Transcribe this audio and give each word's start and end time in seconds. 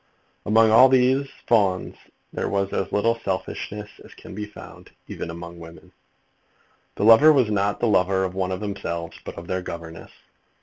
Among 0.47 0.71
all 0.71 0.89
these 0.89 1.29
Fawns 1.45 1.95
there 2.33 2.49
was 2.49 2.73
as 2.73 2.91
little 2.91 3.19
selfishness 3.23 3.87
as 4.03 4.15
can 4.15 4.33
be 4.33 4.45
found, 4.47 4.89
even 5.07 5.29
among 5.29 5.59
women. 5.59 5.91
The 6.95 7.03
lover 7.03 7.31
was 7.31 7.51
not 7.51 7.79
the 7.79 7.87
lover 7.87 8.23
of 8.23 8.33
one 8.33 8.51
of 8.51 8.61
themselves, 8.61 9.19
but 9.23 9.37
of 9.37 9.45
their 9.45 9.61
governess. 9.61 10.09